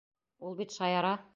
[0.47, 1.15] Ул бит шаяра!